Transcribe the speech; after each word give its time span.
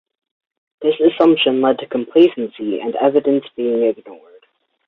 This 0.81 0.95
assumption 0.99 1.61
led 1.61 1.77
to 1.77 1.85
complacency 1.85 2.79
and 2.79 2.95
evidence 2.95 3.45
being 3.55 3.83
ignored. 3.83 4.47